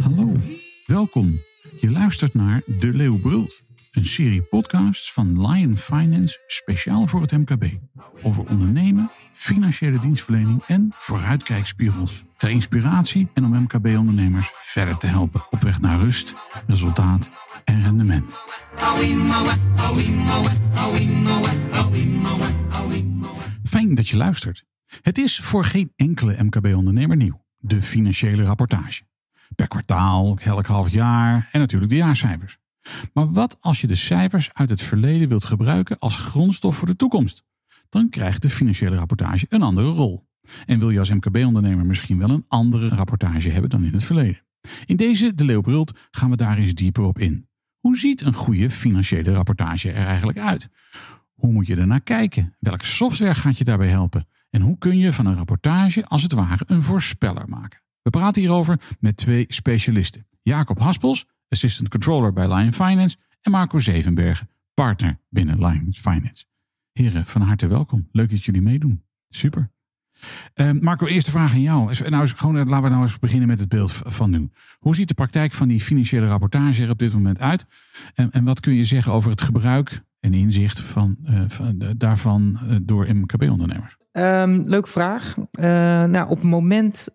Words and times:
Hallo, 0.00 0.32
welkom. 0.86 1.40
Je 1.80 1.90
luistert 1.90 2.34
naar 2.34 2.62
De 2.66 2.90
Leeuw 2.92 3.18
Brult, 3.18 3.62
een 3.92 4.06
serie 4.06 4.42
podcasts 4.42 5.12
van 5.12 5.46
Lion 5.46 5.76
Finance 5.76 6.40
speciaal 6.46 7.06
voor 7.06 7.20
het 7.20 7.32
MKB. 7.32 7.64
Over 8.22 8.44
ondernemen, 8.48 9.10
financiële 9.32 9.98
dienstverlening 9.98 10.62
en 10.66 10.92
vooruitkijkspiegels. 10.94 12.24
Ter 12.36 12.50
inspiratie 12.50 13.28
en 13.34 13.44
om 13.44 13.62
MKB-ondernemers 13.62 14.50
verder 14.54 14.98
te 14.98 15.06
helpen 15.06 15.42
op 15.50 15.60
weg 15.60 15.80
naar 15.80 16.00
rust, 16.00 16.34
resultaat 16.66 17.30
en 17.64 17.82
rendement. 17.82 18.32
Fijn 23.64 23.94
dat 23.94 24.08
je 24.08 24.16
luistert. 24.16 24.64
Het 25.02 25.18
is 25.18 25.38
voor 25.38 25.64
geen 25.64 25.92
enkele 25.96 26.42
MKB-ondernemer 26.42 27.16
nieuw, 27.16 27.44
de 27.58 27.82
financiële 27.82 28.42
rapportage. 28.42 29.02
Per 29.54 29.68
kwartaal, 29.68 30.38
elk 30.42 30.66
half 30.66 30.88
jaar 30.88 31.48
en 31.52 31.60
natuurlijk 31.60 31.90
de 31.90 31.96
jaarcijfers. 31.96 32.58
Maar 33.12 33.32
wat 33.32 33.56
als 33.60 33.80
je 33.80 33.86
de 33.86 33.94
cijfers 33.94 34.50
uit 34.52 34.70
het 34.70 34.82
verleden 34.82 35.28
wilt 35.28 35.44
gebruiken 35.44 35.98
als 35.98 36.18
grondstof 36.18 36.76
voor 36.76 36.86
de 36.86 36.96
toekomst? 36.96 37.44
Dan 37.88 38.08
krijgt 38.08 38.42
de 38.42 38.50
financiële 38.50 38.96
rapportage 38.96 39.46
een 39.48 39.62
andere 39.62 39.88
rol. 39.88 40.28
En 40.66 40.78
wil 40.78 40.90
je 40.90 40.98
als 40.98 41.10
MKB-ondernemer 41.10 41.86
misschien 41.86 42.18
wel 42.18 42.30
een 42.30 42.44
andere 42.48 42.88
rapportage 42.88 43.48
hebben 43.48 43.70
dan 43.70 43.84
in 43.84 43.92
het 43.92 44.04
verleden? 44.04 44.42
In 44.86 44.96
deze 44.96 45.34
De 45.34 45.44
Leeuw 45.44 45.60
Brult 45.60 45.98
gaan 46.10 46.30
we 46.30 46.36
daar 46.36 46.58
eens 46.58 46.74
dieper 46.74 47.02
op 47.02 47.18
in. 47.18 47.50
Hoe 47.82 47.98
ziet 47.98 48.20
een 48.20 48.32
goede 48.32 48.70
financiële 48.70 49.32
rapportage 49.32 49.92
er 49.92 50.06
eigenlijk 50.06 50.38
uit? 50.38 50.68
Hoe 51.34 51.52
moet 51.52 51.66
je 51.66 51.76
ernaar 51.76 52.00
kijken? 52.00 52.56
Welke 52.58 52.86
software 52.86 53.34
gaat 53.34 53.58
je 53.58 53.64
daarbij 53.64 53.88
helpen? 53.88 54.28
En 54.50 54.60
hoe 54.60 54.78
kun 54.78 54.98
je 54.98 55.12
van 55.12 55.26
een 55.26 55.34
rapportage 55.34 56.06
als 56.06 56.22
het 56.22 56.32
ware 56.32 56.64
een 56.66 56.82
voorspeller 56.82 57.48
maken? 57.48 57.80
We 58.02 58.10
praten 58.10 58.42
hierover 58.42 58.80
met 59.00 59.16
twee 59.16 59.44
specialisten. 59.48 60.26
Jacob 60.42 60.78
Haspels, 60.78 61.26
Assistant 61.48 61.88
Controller 61.88 62.32
bij 62.32 62.54
Lion 62.54 62.72
Finance. 62.72 63.16
En 63.40 63.50
Marco 63.50 63.78
Zevenbergen, 63.78 64.48
partner 64.74 65.18
binnen 65.28 65.58
Lion 65.58 65.94
Finance. 65.94 66.44
Heren, 66.92 67.26
van 67.26 67.42
harte 67.42 67.66
welkom. 67.66 68.08
Leuk 68.12 68.30
dat 68.30 68.44
jullie 68.44 68.62
meedoen. 68.62 69.02
Super. 69.28 69.71
Uh, 70.54 70.70
Marco, 70.80 71.06
eerste 71.06 71.30
vraag 71.30 71.52
aan 71.52 71.60
jou. 71.60 72.08
Nou, 72.08 72.28
gewoon, 72.28 72.68
laten 72.68 72.82
we 72.82 72.88
nou 72.88 73.02
eens 73.02 73.18
beginnen 73.18 73.48
met 73.48 73.60
het 73.60 73.68
beeld 73.68 73.92
van 74.04 74.30
nu. 74.30 74.50
Hoe 74.78 74.94
ziet 74.94 75.08
de 75.08 75.14
praktijk 75.14 75.52
van 75.52 75.68
die 75.68 75.80
financiële 75.80 76.26
rapportage 76.26 76.82
er 76.82 76.90
op 76.90 76.98
dit 76.98 77.12
moment 77.12 77.40
uit? 77.40 77.66
En, 78.14 78.30
en 78.30 78.44
wat 78.44 78.60
kun 78.60 78.74
je 78.74 78.84
zeggen 78.84 79.12
over 79.12 79.30
het 79.30 79.40
gebruik 79.40 80.02
en 80.20 80.34
inzicht 80.34 80.80
van, 80.80 81.16
uh, 81.30 81.40
van 81.46 81.82
daarvan 81.96 82.58
uh, 82.64 82.76
door 82.82 83.06
MKB-ondernemers? 83.14 83.96
Um, 84.12 84.68
leuke 84.68 84.88
vraag. 84.88 85.34
nou, 86.10 86.28
op 86.28 86.36
het 86.36 86.48
moment 86.48 87.08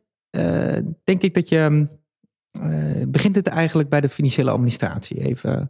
denk 1.04 1.22
ik 1.22 1.34
dat 1.34 1.50
je 1.50 1.88
uh, 2.62 3.06
begint 3.08 3.36
het 3.36 3.48
eigenlijk 3.48 3.90
bij 3.90 4.02
de 4.02 4.10
financiële 4.10 4.52
administratie. 4.52 5.22
Even. 5.22 5.70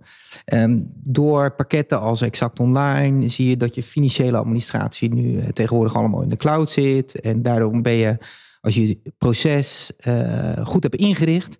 Um, 0.53 0.91
door 0.93 1.55
pakketten 1.55 1.99
als 1.99 2.21
Exact 2.21 2.59
Online 2.59 3.27
zie 3.27 3.49
je 3.49 3.57
dat 3.57 3.75
je 3.75 3.83
financiële 3.83 4.37
administratie 4.37 5.13
nu 5.13 5.31
uh, 5.31 5.45
tegenwoordig 5.45 5.95
allemaal 5.95 6.21
in 6.21 6.29
de 6.29 6.35
cloud 6.35 6.69
zit. 6.69 7.19
En 7.19 7.41
daardoor 7.41 7.81
ben 7.81 7.93
je, 7.93 8.17
als 8.61 8.75
je 8.75 8.87
het 8.87 9.17
proces 9.17 9.91
uh, 10.07 10.65
goed 10.65 10.83
hebt 10.83 10.95
ingericht 10.95 11.59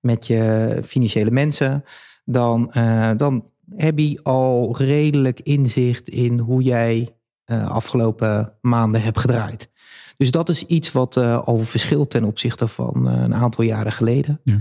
met 0.00 0.26
je 0.26 0.78
financiële 0.84 1.30
mensen, 1.30 1.84
dan, 2.24 2.72
dan 3.16 3.44
heb 3.76 3.98
je 3.98 4.20
al 4.22 4.76
redelijk 4.78 5.40
inzicht 5.40 6.08
in 6.08 6.38
hoe 6.38 6.62
jij 6.62 7.08
afgelopen 7.46 8.52
maanden 8.60 9.02
hebt 9.02 9.18
gedraaid. 9.18 9.68
Dus 10.16 10.30
dat 10.30 10.48
is 10.48 10.62
iets 10.62 10.92
wat 10.92 11.16
uh, 11.16 11.38
al 11.38 11.58
verschilt 11.58 12.10
ten 12.10 12.24
opzichte 12.24 12.68
van 12.68 13.08
uh, 13.08 13.22
een 13.22 13.34
aantal 13.34 13.64
jaren 13.64 13.92
geleden. 13.92 14.40
Ja. 14.44 14.58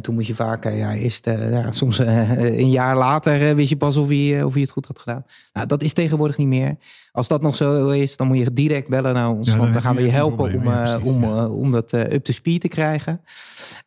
Toen 0.00 0.14
moest 0.14 0.26
je 0.26 0.34
vaak, 0.34 0.64
ja, 0.64 0.94
eerst, 0.94 1.24
ja, 1.24 1.72
soms 1.72 1.98
een 1.98 2.70
jaar 2.70 2.96
later 2.96 3.54
wist 3.54 3.68
je 3.68 3.76
pas 3.76 3.96
of 3.96 4.10
je, 4.10 4.46
of 4.46 4.54
je 4.54 4.60
het 4.60 4.70
goed 4.70 4.86
had 4.86 4.98
gedaan. 4.98 5.24
Nou, 5.52 5.66
dat 5.66 5.82
is 5.82 5.92
tegenwoordig 5.92 6.36
niet 6.36 6.46
meer. 6.48 6.76
Als 7.12 7.28
dat 7.28 7.42
nog 7.42 7.56
zo 7.56 7.88
is, 7.88 8.16
dan 8.16 8.26
moet 8.26 8.38
je 8.38 8.52
direct 8.52 8.88
bellen 8.88 9.14
naar 9.14 9.30
ons. 9.30 9.48
Ja, 9.48 9.56
want 9.56 9.72
dan 9.72 9.82
gaan 9.82 9.96
we 9.96 10.02
je 10.02 10.10
helpen 10.10 10.54
om, 10.54 11.24
om, 11.24 11.24
om 11.44 11.70
dat 11.70 11.92
up 11.92 12.24
to 12.24 12.32
speed 12.32 12.60
te 12.60 12.68
krijgen. 12.68 13.20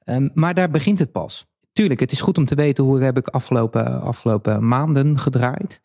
Um, 0.06 0.31
maar 0.34 0.53
daar 0.53 0.69
begint 0.69 1.00
het 1.00 1.12
pas. 1.12 1.48
Tuurlijk, 1.79 2.00
het 2.00 2.12
is 2.12 2.22
goed 2.22 2.38
om 2.38 2.45
te 2.45 2.56
weten 2.56 2.84
hoe 2.84 3.01
heb 3.01 3.17
ik 3.17 3.28
afgelopen, 3.28 4.01
afgelopen 4.01 4.67
maanden 4.67 5.19
gedraaid. 5.19 5.81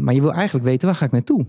maar 0.00 0.14
je 0.14 0.20
wil 0.20 0.32
eigenlijk 0.32 0.64
weten, 0.64 0.86
waar 0.86 0.96
ga 0.96 1.04
ik 1.04 1.10
naartoe? 1.10 1.46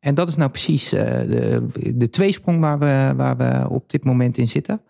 En 0.00 0.14
dat 0.14 0.28
is 0.28 0.36
nou 0.36 0.50
precies 0.50 0.92
uh, 0.92 1.00
de, 1.00 1.66
de 1.94 2.08
tweesprong 2.08 2.60
waar 2.60 2.78
we, 2.78 3.12
waar 3.16 3.36
we 3.36 3.70
op 3.70 3.90
dit 3.90 4.04
moment 4.04 4.38
in 4.38 4.48
zitten. 4.48 4.82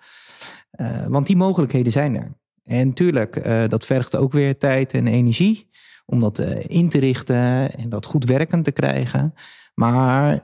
Uh, 0.80 1.06
want 1.06 1.26
die 1.26 1.36
mogelijkheden 1.36 1.92
zijn 1.92 2.16
er. 2.16 2.32
En 2.64 2.92
tuurlijk, 2.92 3.44
dat 3.68 3.86
vergt 3.86 4.16
ook 4.16 4.32
weer 4.32 4.58
tijd 4.58 4.92
en 4.92 5.06
energie 5.06 5.68
om 6.06 6.20
dat 6.20 6.38
in 6.66 6.88
te 6.88 6.98
richten 6.98 7.72
en 7.76 7.88
dat 7.88 8.06
goed 8.06 8.24
werkend 8.24 8.64
te 8.64 8.72
krijgen. 8.72 9.34
Maar 9.74 10.42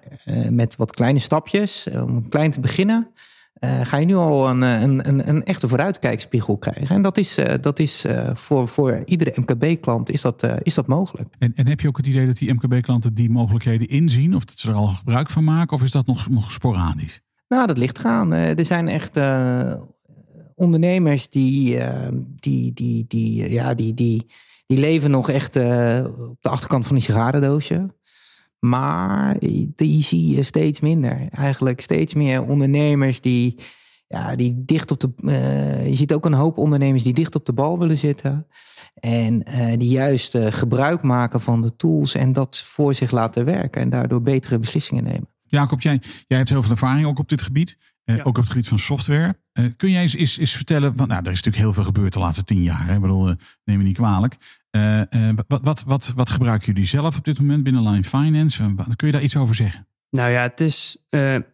met 0.51 0.77
wat 0.77 0.95
kleine 0.95 1.19
stapjes, 1.19 1.89
om 1.93 2.29
klein 2.29 2.51
te 2.51 2.61
beginnen, 2.61 3.11
uh, 3.61 3.81
ga 3.81 3.97
je 3.97 4.07
nu 4.07 4.15
al 4.15 4.49
een, 4.49 4.63
een, 4.63 5.09
een, 5.09 5.29
een, 5.29 5.45
echte 5.45 5.69
vooruitkijkspiegel 5.69 6.57
krijgen. 6.57 6.97
En 6.97 7.03
dat 7.03 7.17
is, 7.17 7.39
uh, 7.39 7.55
dat 7.61 7.79
is 7.79 8.05
uh, 8.05 8.31
voor, 8.35 8.69
voor 8.69 9.03
iedere 9.05 9.33
MKB-klant 9.35 10.11
is 10.11 10.21
dat, 10.21 10.47
is 10.63 10.75
dat 10.75 10.87
mogelijk. 10.87 11.29
En, 11.39 11.53
en 11.55 11.69
heb 11.69 11.81
je 11.81 11.89
ook 11.89 11.97
het 11.97 12.07
idee 12.07 12.27
dat 12.27 12.37
die 12.37 12.53
MKB-klanten 12.53 13.15
die 13.15 13.31
mogelijkheden 13.31 13.89
inzien? 13.89 14.35
Of 14.35 14.45
dat 14.45 14.59
ze 14.59 14.69
er 14.69 14.75
al 14.75 14.87
gebruik 14.87 15.31
van 15.31 15.45
maken? 15.45 15.77
Of 15.77 15.83
is 15.83 15.91
dat 15.91 16.07
nog, 16.07 16.29
nog 16.29 16.53
sporadisch? 16.53 17.21
Nou, 17.49 17.67
dat 17.67 17.79
ligt 17.79 17.99
eraan. 17.99 18.33
er 18.33 18.65
zijn 18.65 18.89
echt 18.89 19.21
ondernemers 20.55 21.29
die, 21.29 21.79
die, 22.37 22.73
die, 22.73 23.05
die, 23.09 23.51
ja, 23.53 23.75
die, 23.75 23.95
die, 23.95 24.27
die 24.67 24.79
leven 24.79 25.11
nog 25.11 25.31
echt 25.31 25.57
op 25.57 26.37
de 26.41 26.49
achterkant 26.49 26.87
van 26.87 26.97
een 26.97 27.03
sigarendoosje. 27.03 27.95
Maar 28.69 29.37
die 29.75 30.03
zie 30.03 30.35
je 30.35 30.43
steeds 30.43 30.81
minder. 30.81 31.29
Eigenlijk 31.31 31.81
steeds 31.81 32.15
meer 32.15 32.43
ondernemers 32.43 33.21
die, 33.21 33.59
ja, 34.09 34.37
die 34.37 34.63
dicht 34.65 34.91
op 34.91 35.01
de. 35.01 35.11
Uh, 35.17 35.89
je 35.89 35.95
ziet 35.95 36.13
ook 36.13 36.25
een 36.25 36.33
hoop 36.33 36.59
ondernemers 36.59 37.03
die 37.03 37.15
dicht 37.15 37.35
op 37.35 37.47
de 37.47 37.53
bal 37.53 37.79
willen 37.79 37.99
zitten. 37.99 38.47
En 38.95 39.43
uh, 39.49 39.79
die 39.79 39.89
juist 39.89 40.35
uh, 40.35 40.47
gebruik 40.51 41.03
maken 41.03 41.41
van 41.41 41.63
de 41.63 41.77
tools 41.77 42.15
en 42.15 42.33
dat 42.33 42.59
voor 42.59 42.95
zich 42.95 43.11
laten 43.11 43.45
werken. 43.45 43.83
En 43.83 43.91
daardoor 43.91 44.23
betere 44.23 44.59
beslissingen 44.59 45.05
nemen. 45.05 45.36
Jacob, 45.47 45.81
jij, 45.81 46.01
jij 46.27 46.39
hebt 46.39 46.51
heel 46.51 46.63
veel 46.63 46.71
ervaring 46.71 47.07
ook 47.07 47.19
op 47.19 47.29
dit 47.29 47.43
gebied. 47.43 47.77
Uh, 48.05 48.17
ja. 48.17 48.23
Ook 48.23 48.37
op 48.37 48.43
het 48.43 48.49
gebied 48.49 48.69
van 48.69 48.79
software. 48.79 49.37
Uh, 49.59 49.67
kun 49.77 49.91
jij 49.91 50.03
eens, 50.03 50.15
eens, 50.15 50.39
eens 50.39 50.53
vertellen, 50.53 50.97
want 50.97 51.09
nou, 51.09 51.25
er 51.25 51.31
is 51.31 51.43
natuurlijk 51.43 51.65
heel 51.65 51.73
veel 51.73 51.85
gebeurd 51.85 52.13
de 52.13 52.19
laatste 52.19 52.45
tien 52.45 52.63
jaar. 52.63 52.87
Hè? 52.87 52.95
Ik 52.95 53.01
bedoel, 53.01 53.29
uh, 53.29 53.35
neem 53.65 53.79
me 53.79 53.85
niet 53.85 53.97
kwalijk. 53.97 54.37
wat, 55.47 55.61
wat, 55.63 55.83
wat, 55.83 56.13
wat 56.17 56.31
gebruiken 56.31 56.67
jullie 56.67 56.89
zelf 56.89 57.17
op 57.17 57.25
dit 57.25 57.39
moment 57.39 57.63
binnen 57.63 57.89
Line 57.89 58.05
Finance? 58.05 58.75
kun 58.97 59.07
je 59.07 59.13
daar 59.13 59.23
iets 59.23 59.37
over 59.37 59.55
zeggen? 59.55 59.87
Nou 60.11 60.31
ja, 60.31 60.43
het 60.43 60.61
is 60.61 60.97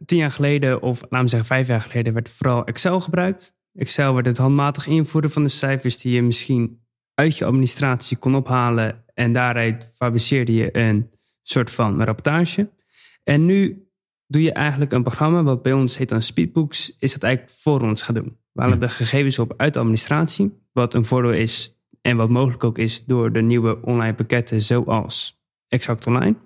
tien 0.06 0.18
jaar 0.18 0.30
geleden, 0.30 0.82
of 0.82 1.00
laten 1.00 1.20
we 1.20 1.28
zeggen 1.28 1.48
vijf 1.48 1.66
jaar 1.66 1.80
geleden, 1.80 2.12
werd 2.12 2.28
vooral 2.28 2.64
Excel 2.64 3.00
gebruikt. 3.00 3.54
Excel 3.74 4.14
werd 4.14 4.26
het 4.26 4.38
handmatig 4.38 4.86
invoeren 4.86 5.30
van 5.30 5.42
de 5.42 5.48
cijfers 5.48 5.98
die 5.98 6.12
je 6.12 6.22
misschien 6.22 6.80
uit 7.14 7.38
je 7.38 7.44
administratie 7.44 8.16
kon 8.16 8.34
ophalen. 8.34 9.04
En 9.14 9.32
daaruit 9.32 9.92
fabriceerde 9.94 10.52
je 10.52 10.76
een 10.76 11.10
soort 11.42 11.70
van 11.70 12.02
rapportage. 12.02 12.70
En 13.24 13.46
nu 13.46 13.86
doe 14.26 14.42
je 14.42 14.52
eigenlijk 14.52 14.92
een 14.92 15.02
programma 15.02 15.42
wat 15.42 15.62
bij 15.62 15.72
ons 15.72 15.96
heet 15.98 16.08
dan 16.08 16.22
Speedbooks, 16.22 16.96
is 16.98 17.12
dat 17.12 17.22
eigenlijk 17.22 17.56
voor 17.56 17.80
ons 17.80 18.02
gaan 18.02 18.14
doen. 18.14 18.38
We 18.52 18.62
halen 18.62 18.80
de 18.80 18.88
gegevens 18.88 19.38
op 19.38 19.54
uit 19.56 19.74
de 19.74 19.80
administratie, 19.80 20.52
wat 20.72 20.94
een 20.94 21.04
voordeel 21.04 21.32
is 21.32 21.76
en 22.00 22.16
wat 22.16 22.28
mogelijk 22.28 22.64
ook 22.64 22.78
is 22.78 23.04
door 23.04 23.32
de 23.32 23.40
nieuwe 23.40 23.82
online 23.82 24.14
pakketten 24.14 24.60
zoals 24.60 25.40
Exact 25.68 26.06
Online. 26.06 26.36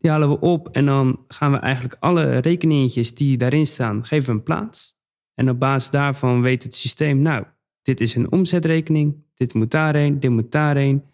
Die 0.00 0.10
halen 0.10 0.28
we 0.28 0.40
op 0.40 0.68
en 0.68 0.86
dan 0.86 1.24
gaan 1.28 1.52
we 1.52 1.58
eigenlijk 1.58 1.96
alle 2.00 2.38
rekeningetjes 2.38 3.14
die 3.14 3.36
daarin 3.36 3.66
staan, 3.66 4.04
geven 4.06 4.34
een 4.34 4.42
plaats. 4.42 4.98
En 5.34 5.50
op 5.50 5.60
basis 5.60 5.90
daarvan 5.90 6.42
weet 6.42 6.62
het 6.62 6.74
systeem, 6.74 7.22
nou, 7.22 7.44
dit 7.82 8.00
is 8.00 8.14
een 8.14 8.32
omzetrekening, 8.32 9.24
dit 9.34 9.54
moet 9.54 9.70
daarheen, 9.70 10.20
dit 10.20 10.30
moet 10.30 10.52
daarheen. 10.52 11.04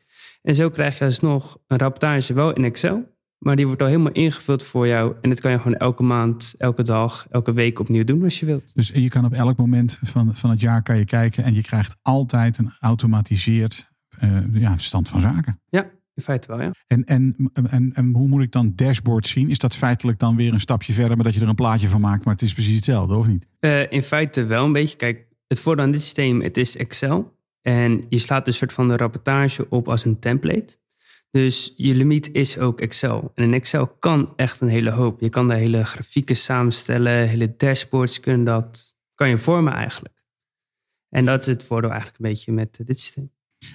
En 0.42 0.54
zo 0.54 0.70
krijg 0.70 0.98
je 0.98 1.04
alsnog 1.04 1.58
een 1.66 1.78
rapportage 1.78 2.34
wel 2.34 2.52
in 2.52 2.64
Excel, 2.64 3.15
maar 3.38 3.56
die 3.56 3.66
wordt 3.66 3.82
al 3.82 3.88
helemaal 3.88 4.12
ingevuld 4.12 4.62
voor 4.62 4.86
jou. 4.86 5.14
En 5.20 5.28
dat 5.28 5.40
kan 5.40 5.50
je 5.50 5.58
gewoon 5.58 5.76
elke 5.76 6.02
maand, 6.02 6.54
elke 6.58 6.82
dag, 6.82 7.26
elke 7.30 7.52
week 7.52 7.78
opnieuw 7.78 8.04
doen 8.04 8.22
als 8.22 8.40
je 8.40 8.46
wilt. 8.46 8.74
Dus 8.74 8.88
je 8.88 9.08
kan 9.08 9.24
op 9.24 9.32
elk 9.32 9.56
moment 9.56 9.98
van, 10.02 10.36
van 10.36 10.50
het 10.50 10.60
jaar 10.60 10.82
kan 10.82 10.98
je 10.98 11.04
kijken. 11.04 11.44
En 11.44 11.54
je 11.54 11.62
krijgt 11.62 11.96
altijd 12.02 12.58
een 12.58 12.72
automatiseerd 12.80 13.90
uh, 14.24 14.38
ja, 14.52 14.76
stand 14.76 15.08
van 15.08 15.20
zaken. 15.20 15.60
Ja, 15.68 15.90
in 16.14 16.22
feite 16.22 16.48
wel, 16.48 16.60
ja. 16.60 16.70
En, 16.86 17.04
en, 17.04 17.50
en, 17.52 17.92
en 17.94 18.12
hoe 18.12 18.28
moet 18.28 18.42
ik 18.42 18.52
dan 18.52 18.72
dashboard 18.74 19.26
zien? 19.26 19.50
Is 19.50 19.58
dat 19.58 19.76
feitelijk 19.76 20.18
dan 20.18 20.36
weer 20.36 20.52
een 20.52 20.60
stapje 20.60 20.92
verder, 20.92 21.16
maar 21.16 21.24
dat 21.24 21.34
je 21.34 21.40
er 21.40 21.48
een 21.48 21.54
plaatje 21.54 21.88
van 21.88 22.00
maakt, 22.00 22.24
maar 22.24 22.34
het 22.34 22.42
is 22.42 22.52
precies 22.52 22.74
hetzelfde, 22.74 23.14
of 23.14 23.26
niet? 23.26 23.48
Uh, 23.60 23.90
in 23.90 24.02
feite 24.02 24.44
wel 24.44 24.64
een 24.64 24.72
beetje. 24.72 24.96
Kijk, 24.96 25.26
het 25.46 25.60
voordeel 25.60 25.84
aan 25.84 25.90
dit 25.90 26.02
systeem, 26.02 26.42
het 26.42 26.56
is 26.56 26.76
Excel. 26.76 27.34
En 27.62 28.06
je 28.08 28.18
slaat 28.18 28.46
een 28.46 28.52
soort 28.52 28.72
van 28.72 28.88
de 28.88 28.96
rapportage 28.96 29.66
op 29.68 29.88
als 29.88 30.04
een 30.04 30.18
template. 30.18 30.78
Dus 31.31 31.73
je 31.76 31.94
limiet 31.94 32.32
is 32.32 32.58
ook 32.58 32.81
Excel. 32.81 33.32
En 33.34 33.44
in 33.44 33.55
Excel 33.55 33.87
kan 33.87 34.32
echt 34.37 34.61
een 34.61 34.69
hele 34.69 34.90
hoop. 34.90 35.20
Je 35.20 35.28
kan 35.28 35.49
daar 35.49 35.56
hele 35.56 35.84
grafieken 35.84 36.37
samenstellen, 36.37 37.28
hele 37.28 37.56
dashboards 37.56 38.20
kunnen 38.20 38.44
dat, 38.44 38.96
kan 39.14 39.28
je 39.28 39.38
vormen 39.38 39.73
eigenlijk. 39.73 40.25
En 41.08 41.25
dat 41.25 41.40
is 41.40 41.46
het 41.46 41.64
voordeel 41.64 41.90
eigenlijk 41.90 42.20
een 42.20 42.31
beetje 42.31 42.52
met 42.52 42.81
dit 42.84 43.00
systeem. 43.00 43.31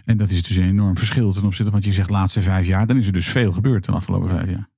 En 0.05 0.17
dat 0.17 0.29
is 0.29 0.43
dus 0.43 0.57
een 0.57 0.67
enorm 0.67 0.97
verschil 0.97 1.31
ten 1.31 1.43
opzichte 1.43 1.71
van 1.71 1.79
wat 1.79 1.85
je 1.85 1.93
zegt 1.93 2.09
laatste 2.09 2.41
vijf 2.41 2.67
jaar. 2.67 2.87
Dan 2.87 2.97
is 2.97 3.07
er 3.07 3.13
dus 3.13 3.27
veel 3.27 3.51
gebeurd 3.51 3.85
de 3.85 3.91
afgelopen 3.91 4.29
vijf 4.29 4.49
jaar. 4.49 4.69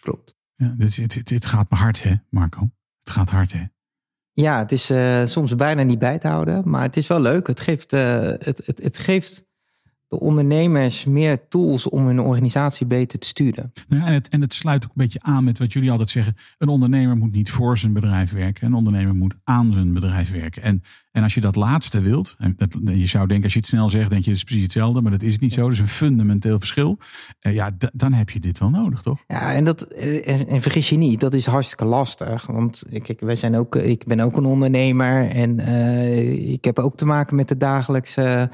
Klopt. 0.00 0.34
Ja, 0.54 0.74
dit, 0.76 0.96
het, 0.96 1.14
het, 1.14 1.30
het 1.30 1.46
gaat 1.46 1.70
me 1.70 1.76
hard 1.76 2.02
hè, 2.02 2.14
Marco. 2.30 2.70
Het 2.98 3.10
gaat 3.10 3.30
hard 3.30 3.52
hè. 3.52 3.64
Ja, 4.32 4.58
het 4.58 4.72
is 4.72 4.90
uh, 4.90 5.26
soms 5.26 5.54
bijna 5.54 5.82
niet 5.82 5.98
bij 5.98 6.18
te 6.18 6.28
houden, 6.28 6.70
maar 6.70 6.82
het 6.82 6.96
is 6.96 7.06
wel 7.06 7.20
leuk. 7.20 7.46
Het 7.46 7.60
geeft, 7.60 7.92
uh, 7.92 8.00
het, 8.20 8.62
het, 8.64 8.82
het 8.82 8.98
geeft 8.98 9.48
de 10.10 10.20
ondernemers 10.20 11.04
meer 11.04 11.48
tools 11.48 11.88
om 11.88 12.06
hun 12.06 12.20
organisatie 12.20 12.86
beter 12.86 13.18
te 13.18 13.26
sturen. 13.26 13.72
Ja, 13.88 14.06
en, 14.06 14.12
het, 14.12 14.28
en 14.28 14.40
het 14.40 14.52
sluit 14.52 14.84
ook 14.84 14.88
een 14.88 15.02
beetje 15.02 15.22
aan 15.22 15.44
met 15.44 15.58
wat 15.58 15.72
jullie 15.72 15.90
altijd 15.90 16.08
zeggen. 16.08 16.36
Een 16.58 16.68
ondernemer 16.68 17.16
moet 17.16 17.32
niet 17.32 17.50
voor 17.50 17.78
zijn 17.78 17.92
bedrijf 17.92 18.32
werken. 18.32 18.66
Een 18.66 18.74
ondernemer 18.74 19.14
moet 19.14 19.34
aan 19.44 19.72
zijn 19.72 19.92
bedrijf 19.92 20.30
werken. 20.30 20.62
En, 20.62 20.82
en 21.12 21.22
als 21.22 21.34
je 21.34 21.40
dat 21.40 21.56
laatste 21.56 22.00
wilt, 22.00 22.34
en 22.38 22.56
je 22.82 23.06
zou 23.06 23.26
denken 23.26 23.44
als 23.44 23.52
je 23.52 23.58
het 23.58 23.68
snel 23.68 23.90
zegt, 23.90 24.10
denk 24.10 24.24
je 24.24 24.30
het 24.30 24.38
is 24.38 24.44
precies 24.44 24.62
hetzelfde. 24.62 25.00
Maar 25.00 25.10
dat 25.10 25.22
is 25.22 25.32
het 25.32 25.40
niet 25.40 25.52
zo. 25.52 25.62
Dat 25.62 25.72
is 25.72 25.78
een 25.78 25.88
fundamenteel 25.88 26.58
verschil. 26.58 26.98
Uh, 27.40 27.54
ja, 27.54 27.70
dan 27.92 28.12
heb 28.12 28.30
je 28.30 28.40
dit 28.40 28.58
wel 28.58 28.70
nodig, 28.70 29.02
toch? 29.02 29.24
Ja, 29.26 29.52
en, 29.52 29.64
dat, 29.64 29.82
en, 29.82 30.48
en, 30.48 30.62
vergis 30.62 30.88
je 30.88 30.96
niet, 30.96 31.20
dat 31.20 31.34
is 31.34 31.46
hartstikke 31.46 31.84
lastig. 31.84 32.46
Want 32.46 32.82
kijk, 33.02 33.20
wij 33.20 33.36
zijn 33.36 33.56
ook, 33.56 33.76
ik 33.76 34.04
ben 34.04 34.20
ook 34.20 34.36
een 34.36 34.44
ondernemer. 34.44 35.28
En 35.28 35.60
uh, 35.60 36.52
ik 36.52 36.64
heb 36.64 36.78
ook 36.78 36.96
te 36.96 37.06
maken 37.06 37.36
met 37.36 37.48
de 37.48 37.56
dagelijkse 37.56 38.50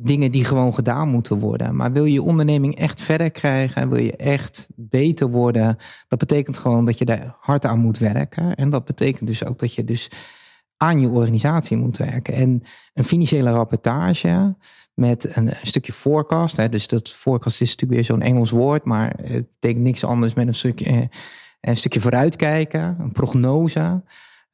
dingen 0.00 0.30
die 0.30 0.44
gewoon 0.44 0.74
gedaan 0.74 1.08
moeten 1.08 1.38
worden. 1.38 1.76
Maar 1.76 1.92
wil 1.92 2.04
je 2.04 2.12
je 2.12 2.22
onderneming 2.22 2.76
echt 2.76 3.00
verder 3.00 3.30
krijgen, 3.30 3.88
wil 3.88 4.02
je 4.02 4.16
echt 4.16 4.66
beter 4.76 5.30
worden, 5.30 5.76
dat 6.08 6.18
betekent 6.18 6.56
gewoon 6.56 6.84
dat 6.84 6.98
je 6.98 7.04
daar 7.04 7.36
hard 7.40 7.64
aan 7.64 7.78
moet 7.78 7.98
werken. 7.98 8.54
En 8.54 8.70
dat 8.70 8.84
betekent 8.84 9.26
dus 9.26 9.44
ook 9.44 9.58
dat 9.58 9.74
je 9.74 9.84
dus 9.84 10.10
aan 10.76 11.00
je 11.00 11.08
organisatie 11.08 11.76
moet 11.76 11.96
werken. 11.96 12.34
En 12.34 12.62
een 12.94 13.04
financiële 13.04 13.50
rapportage 13.50 14.56
met 14.94 15.36
een, 15.36 15.52
stukje 15.62 15.92
forecast. 15.92 16.56
Hè, 16.56 16.68
dus 16.68 16.88
dat 16.88 17.08
forecast 17.08 17.60
is 17.60 17.70
natuurlijk 17.70 17.92
weer 18.00 18.04
zo'n 18.04 18.22
Engels 18.22 18.50
woord, 18.50 18.84
maar 18.84 19.14
het 19.22 19.46
betekent 19.60 19.84
niks 19.84 20.04
anders 20.04 20.34
met 20.34 20.46
een 20.46 20.54
stukje, 20.54 21.08
een 21.60 21.76
stukje 21.76 22.00
vooruitkijken, 22.00 22.96
een 22.98 23.12
prognose. 23.12 24.02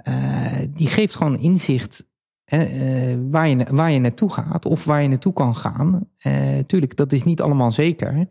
Uh, 0.09 0.59
die 0.71 0.87
geeft 0.87 1.17
gewoon 1.17 1.39
inzicht 1.39 2.05
uh, 2.53 3.17
waar, 3.31 3.49
je, 3.49 3.67
waar 3.71 3.91
je 3.91 3.99
naartoe 3.99 4.33
gaat 4.33 4.65
of 4.65 4.85
waar 4.85 5.03
je 5.03 5.09
naartoe 5.09 5.33
kan 5.33 5.57
gaan. 5.57 6.09
Uh, 6.27 6.59
tuurlijk, 6.67 6.97
dat 6.97 7.13
is 7.13 7.23
niet 7.23 7.41
allemaal 7.41 7.73
zeker. 7.73 8.27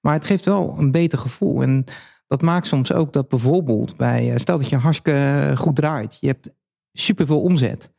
Maar 0.00 0.14
het 0.14 0.24
geeft 0.24 0.44
wel 0.44 0.74
een 0.78 0.90
beter 0.90 1.18
gevoel. 1.18 1.62
En 1.62 1.84
dat 2.26 2.42
maakt 2.42 2.66
soms 2.66 2.92
ook 2.92 3.12
dat 3.12 3.28
bijvoorbeeld 3.28 3.96
bij, 3.96 4.38
stel 4.38 4.58
dat 4.58 4.68
je 4.68 4.76
hartstikke 4.76 5.52
goed 5.56 5.76
draait, 5.76 6.16
je 6.20 6.26
hebt 6.26 6.50
superveel 6.92 7.40
omzet. 7.40 7.92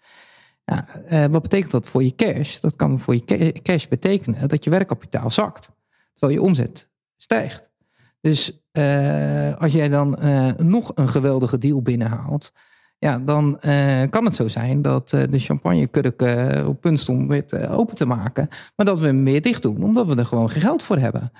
Ja, 0.65 0.87
wat 1.29 1.41
betekent 1.41 1.71
dat 1.71 1.87
voor 1.87 2.03
je 2.03 2.15
cash? 2.15 2.59
Dat 2.59 2.75
kan 2.75 2.99
voor 2.99 3.13
je 3.13 3.51
cash 3.61 3.87
betekenen 3.87 4.47
dat 4.49 4.63
je 4.63 4.69
werkkapitaal 4.69 5.31
zakt, 5.31 5.69
terwijl 6.13 6.39
je 6.39 6.45
omzet 6.45 6.89
stijgt. 7.17 7.69
Dus 8.21 8.63
als 9.57 9.71
jij 9.71 9.89
dan 9.89 10.17
nog 10.57 10.91
een 10.95 11.09
geweldige 11.09 11.57
deal 11.57 11.81
binnenhaalt, 11.81 12.51
ja, 13.01 13.19
dan 13.19 13.59
uh, 13.61 14.01
kan 14.09 14.25
het 14.25 14.35
zo 14.35 14.47
zijn 14.47 14.81
dat 14.81 15.13
uh, 15.13 15.23
de 15.29 15.39
champagnekurk 15.39 16.21
uh, 16.21 16.67
op 16.67 16.81
punt 16.81 16.99
stond 16.99 17.29
weer 17.29 17.69
open 17.69 17.95
te 17.95 18.05
maken. 18.05 18.47
Maar 18.75 18.85
dat 18.85 18.99
we 18.99 19.05
hem 19.05 19.23
weer 19.23 19.41
dicht 19.41 19.61
doen, 19.61 19.83
omdat 19.83 20.07
we 20.07 20.15
er 20.15 20.25
gewoon 20.25 20.49
geen 20.49 20.61
geld 20.61 20.83
voor 20.83 20.97
hebben. 20.97 21.31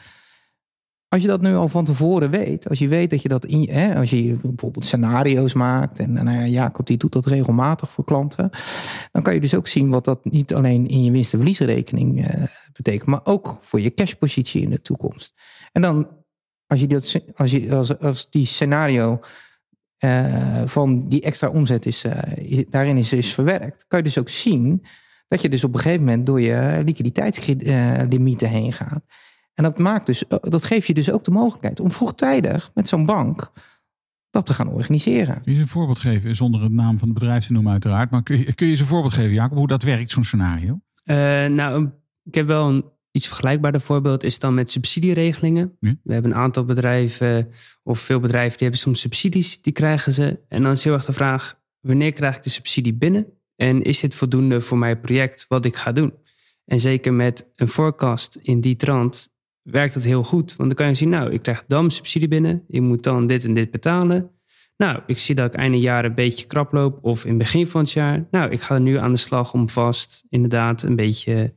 Als 1.08 1.22
je 1.22 1.28
dat 1.28 1.42
nu 1.42 1.56
al 1.56 1.68
van 1.68 1.86
tevoren 1.86 2.30
weet, 2.30 2.70
als 2.70 2.80
je 2.80 2.88
weet 2.88 3.10
dat 3.10 3.22
je 3.22 3.30
dat 3.30 3.46
in 3.46 3.70
hè, 3.70 3.96
als 3.96 4.10
je 4.10 4.38
bijvoorbeeld 4.42 4.86
scenario's 4.86 5.54
maakt, 5.54 6.00
en 6.00 6.14
nou 6.14 6.30
ja, 6.30 6.46
Jacob 6.46 6.86
die 6.86 6.98
doet 6.98 7.14
dat 7.14 7.26
regelmatig 7.26 7.92
voor 7.92 8.06
klanten, 8.06 8.50
dan 9.12 9.22
kan 9.22 9.34
je 9.34 9.40
dus 9.42 9.56
ook 9.56 9.68
zien 9.68 9.90
wat 9.90 10.06
dat 10.06 10.26
niet 10.26 10.54
alleen 10.54 10.88
in 10.88 11.04
je 11.04 11.12
winst- 11.12 11.34
en 11.34 11.40
verliesrekening 11.40 12.28
betekent, 12.74 13.10
maar 13.10 13.22
ook 13.24 13.58
voor 13.62 13.82
je 13.82 13.94
cashpositie 13.94 14.62
in 14.62 14.70
de 14.70 14.82
toekomst. 14.82 15.34
En 15.72 15.82
dan, 15.82 16.08
als 16.68 16.80
je, 16.80 16.88
dat, 16.88 17.16
als, 17.36 17.52
je 17.52 17.76
als, 17.76 18.00
als 18.00 18.30
die 18.30 18.46
scenario 18.46 19.20
uh, 20.04 20.62
van 20.66 21.08
die 21.08 21.22
extra 21.22 21.50
omzet 21.50 21.86
is, 21.86 22.06
uh, 22.06 22.64
daarin 22.70 22.98
is, 22.98 23.14
is 23.14 23.34
verwerkt, 23.34 23.86
kan 23.88 24.00
je 24.00 24.06
dus 24.06 24.18
ook 24.18 24.30
zien 24.30 24.86
dat 25.28 25.42
je 25.42 25.50
dus 25.50 25.64
op 25.64 25.74
een 25.74 25.80
gegeven 25.80 26.04
moment 26.04 26.26
door 26.26 26.42
je 26.42 26.82
liquiditeitslimieten 26.86 28.50
heen 28.50 28.74
gaat. 28.74 29.04
En 29.54 29.64
dat, 29.64 29.78
maakt 29.78 30.06
dus, 30.06 30.24
dat 30.42 30.64
geeft 30.64 30.88
je 30.88 30.94
dus 30.94 31.12
ook 31.12 31.24
de 31.24 31.32
mogelijkheid 31.32 31.80
om 31.80 31.92
vroegtijdig 31.92 32.72
met 32.74 32.88
zo'n 32.88 33.06
bank 33.06 33.52
dat 34.30 34.46
te 34.46 34.54
gaan 34.54 34.70
organiseren. 34.70 35.42
Kun 35.42 35.54
je 35.54 35.60
een 35.60 35.68
voorbeeld 35.68 36.00
geven, 36.00 36.36
zonder 36.36 36.62
het 36.62 36.72
naam 36.72 37.00
van 37.00 37.10
het 37.10 37.20
bedrijf 37.20 37.46
te 37.46 37.54
noemen 37.54 37.72
uiteraard, 37.72 38.12
maar 38.12 38.24
kun 38.24 38.38
je, 38.38 38.54
kun 38.54 38.66
je 38.66 38.72
eens 38.72 38.82
een 38.82 38.88
voorbeeld 38.88 39.14
geven, 39.14 39.34
Jacob, 39.34 39.58
hoe 39.58 39.68
dat 39.68 39.84
werkt, 39.84 40.10
zo'n 40.10 40.24
scenario? 40.24 40.80
Uh, 41.06 41.16
nou, 41.46 41.90
ik 42.24 42.36
heb 42.36 42.48
wel 42.48 42.70
een 42.70 42.84
iets 43.12 43.28
vergelijkbaarder 43.28 43.82
voorbeeld 43.82 44.24
is 44.24 44.40
dan 44.40 44.54
met 44.54 44.72
subsidieregelingen. 44.72 45.78
We 45.80 46.14
hebben 46.14 46.32
een 46.32 46.38
aantal 46.38 46.66
bedrijven 46.66 47.52
of 47.84 48.00
veel 48.00 48.20
bedrijven 48.20 48.58
die 48.58 48.68
hebben 48.68 48.80
soms 48.80 49.00
subsidies, 49.00 49.62
die 49.62 49.74
krijgen 49.74 50.12
ze. 50.12 50.40
En 50.48 50.64
dan 50.64 50.72
is 50.72 50.84
heel 50.84 50.94
erg 50.94 51.06
de 51.06 51.14
vraag, 51.14 51.60
wanneer 51.80 52.14
krijg 52.14 52.36
ik 52.36 52.44
de 52.44 52.50
subsidie 52.50 52.94
binnen? 52.94 53.28
En 53.56 53.82
is 53.82 54.00
dit 54.00 54.16
voldoende 54.16 54.62
voor 54.62 54.78
mijn 54.78 55.00
project 55.00 55.46
wat 55.48 55.66
ik 55.66 55.76
ga 55.76 55.92
doen? 55.92 56.14
En 56.66 56.80
zeker 56.80 57.14
met 57.14 57.52
een 57.56 57.68
forecast 57.68 58.40
in 58.42 58.62
die 58.62 58.76
trant 58.76 59.30
werkt 59.62 59.94
dat 59.94 60.04
heel 60.04 60.24
goed. 60.24 60.56
Want 60.56 60.70
dan 60.70 60.78
kan 60.78 60.88
je 60.88 60.94
zien, 60.94 61.10
nou, 61.10 61.32
ik 61.32 61.42
krijg 61.42 61.64
dan 61.68 61.92
subsidie 61.92 62.28
binnen. 62.28 62.64
Ik 62.68 62.82
moet 62.82 63.04
dan 63.04 63.28
dit 63.28 63.46
en 63.46 63.54
dit 63.54 63.72
betalen. 63.72 64.32
Nou, 64.78 65.00
ik 65.06 65.18
zie 65.18 65.36
dat 65.36 65.54
ik 65.54 65.60
einde 65.60 65.80
jaar 65.80 66.06
een 66.06 66.16
beetje 66.16 66.46
krap 66.46 66.72
loop 66.72 67.04
of 67.04 67.24
in 67.24 67.30
het 67.30 67.38
begin 67.38 67.68
van 67.68 67.82
het 67.82 67.92
jaar. 67.92 68.28
Nou, 68.32 68.52
ik 68.52 68.62
ga 68.62 68.78
nu 68.78 68.98
aan 68.98 69.12
de 69.12 69.18
slag 69.18 69.54
om 69.54 69.70
vast 69.70 70.26
inderdaad 70.30 70.84
een 70.84 70.96
beetje 70.96 71.54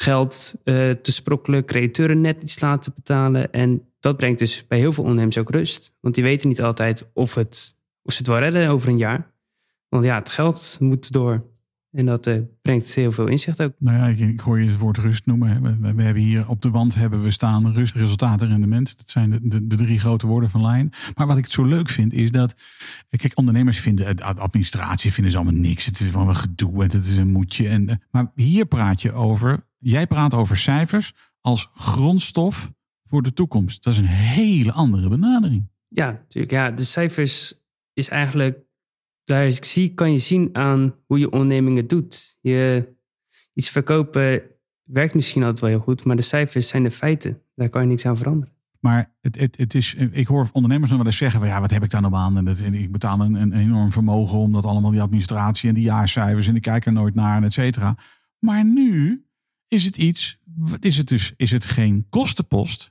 geld 0.00 0.54
uh, 0.64 0.90
te 0.90 1.12
sprokkelen, 1.12 1.64
crediteuren 1.64 2.20
net 2.20 2.42
iets 2.42 2.60
laten 2.60 2.92
betalen. 2.94 3.52
En 3.52 3.82
dat 4.00 4.16
brengt 4.16 4.38
dus 4.38 4.66
bij 4.66 4.78
heel 4.78 4.92
veel 4.92 5.02
ondernemers 5.02 5.38
ook 5.38 5.50
rust. 5.50 5.94
Want 6.00 6.14
die 6.14 6.24
weten 6.24 6.48
niet 6.48 6.62
altijd 6.62 7.10
of, 7.12 7.34
het, 7.34 7.76
of 8.02 8.12
ze 8.12 8.18
het 8.18 8.26
wel 8.26 8.38
redden 8.38 8.68
over 8.68 8.88
een 8.88 8.98
jaar. 8.98 9.32
Want 9.88 10.04
ja, 10.04 10.18
het 10.18 10.28
geld 10.28 10.76
moet 10.80 11.12
door. 11.12 11.46
En 11.92 12.06
dat 12.06 12.26
uh, 12.26 12.38
brengt 12.62 12.94
heel 12.94 13.12
veel 13.12 13.26
inzicht 13.26 13.62
ook. 13.62 13.72
Nou 13.78 13.96
ja, 13.96 14.06
ik, 14.06 14.18
ik 14.18 14.40
hoor 14.40 14.60
je 14.60 14.68
het 14.68 14.78
woord 14.78 14.98
rust 14.98 15.26
noemen. 15.26 15.62
We, 15.62 15.94
we, 15.94 16.02
hebben 16.02 16.22
hier 16.22 16.48
op 16.48 16.62
de 16.62 16.70
wand 16.70 16.94
hebben 16.94 17.22
we 17.22 17.30
staan 17.30 17.72
rust, 17.74 17.94
resultaat 17.94 18.42
en 18.42 18.48
rendement. 18.48 18.98
Dat 18.98 19.10
zijn 19.10 19.30
de, 19.30 19.38
de, 19.42 19.66
de, 19.66 19.76
drie 19.76 19.98
grote 19.98 20.26
woorden 20.26 20.50
van 20.50 20.66
Lion. 20.66 20.92
Maar 21.14 21.26
wat 21.26 21.36
ik 21.36 21.46
zo 21.46 21.64
leuk 21.64 21.88
vind 21.88 22.12
is 22.12 22.30
dat... 22.30 22.54
Kijk, 23.08 23.32
ondernemers 23.38 23.80
vinden, 23.80 24.16
de 24.16 24.24
administratie 24.24 25.12
vinden 25.12 25.32
ze 25.32 25.38
allemaal 25.38 25.60
niks. 25.60 25.86
Het 25.86 26.00
is 26.00 26.12
een 26.12 26.36
gedoe 26.36 26.82
en 26.82 26.90
het 26.90 27.06
is 27.06 27.16
een 27.16 27.32
moedje. 27.32 27.68
En, 27.68 27.88
eh, 27.88 27.96
maar 28.10 28.30
hier 28.34 28.66
praat 28.66 29.02
je 29.02 29.12
over 29.12 29.66
Jij 29.78 30.06
praat 30.06 30.34
over 30.34 30.56
cijfers 30.56 31.14
als 31.40 31.68
grondstof 31.72 32.72
voor 33.04 33.22
de 33.22 33.32
toekomst. 33.32 33.84
Dat 33.84 33.92
is 33.92 33.98
een 33.98 34.06
hele 34.06 34.72
andere 34.72 35.08
benadering. 35.08 35.68
Ja, 35.88 36.10
natuurlijk. 36.10 36.52
Ja, 36.52 36.70
de 36.70 36.84
cijfers 36.84 37.60
is 37.92 38.08
eigenlijk, 38.08 38.58
daar 39.24 39.46
is, 39.46 39.56
ik 39.56 39.64
zie, 39.64 39.94
kan 39.94 40.12
je 40.12 40.18
zien 40.18 40.48
aan 40.52 40.94
hoe 41.06 41.18
je 41.18 41.30
onderneming 41.30 41.76
het 41.76 41.88
doet. 41.88 42.38
Je, 42.40 42.88
iets 43.54 43.70
verkopen 43.70 44.42
werkt 44.82 45.14
misschien 45.14 45.42
altijd 45.42 45.60
wel 45.60 45.70
heel 45.70 45.80
goed, 45.80 46.04
maar 46.04 46.16
de 46.16 46.22
cijfers 46.22 46.68
zijn 46.68 46.82
de 46.82 46.90
feiten. 46.90 47.42
Daar 47.54 47.68
kan 47.68 47.82
je 47.82 47.88
niks 47.88 48.06
aan 48.06 48.16
veranderen. 48.16 48.56
Maar 48.80 49.14
het, 49.20 49.38
het, 49.38 49.56
het 49.56 49.74
is, 49.74 49.94
ik 49.94 50.26
hoor 50.26 50.48
ondernemers 50.52 50.90
nog 50.90 50.98
wel 50.98 51.08
eens 51.08 51.16
zeggen: 51.16 51.40
van, 51.40 51.48
ja, 51.48 51.60
wat 51.60 51.70
heb 51.70 51.82
ik 51.82 51.90
daar 51.90 52.00
nou 52.00 52.14
aan? 52.14 52.36
En, 52.36 52.44
dat, 52.44 52.60
en 52.60 52.74
ik 52.74 52.92
betaal 52.92 53.20
een, 53.20 53.34
een 53.34 53.52
enorm 53.52 53.92
vermogen 53.92 54.38
omdat 54.38 54.64
allemaal 54.64 54.90
die 54.90 55.00
administratie 55.00 55.68
en 55.68 55.74
die 55.74 55.84
jaarcijfers 55.84 56.46
en 56.46 56.56
ik 56.56 56.62
kijk 56.62 56.86
er 56.86 56.92
nooit 56.92 57.14
naar 57.14 57.36
en 57.36 57.44
et 57.44 57.52
cetera. 57.52 57.96
Maar 58.38 58.64
nu 58.64 59.22
is 59.68 59.84
het 59.84 59.96
iets, 59.96 60.38
is 60.80 60.96
het 60.96 61.08
dus, 61.08 61.32
is 61.36 61.50
het 61.50 61.64
geen 61.64 62.06
kostenpost? 62.08 62.90